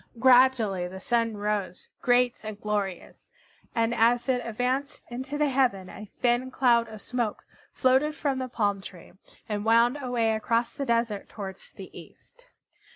[0.17, 3.29] Gradually the Sun rose, great and glorious,
[3.75, 8.49] and as it advanced into the heaven a thin cloud of smoke floated from the
[8.49, 9.11] palm tree,
[9.47, 12.47] and wound away across the desert towards the east.